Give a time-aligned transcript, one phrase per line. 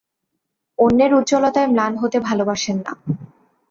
[0.79, 2.93] অন্যের উজ্জ্বলতায় ম্লান হতে ভালোবাসেন না।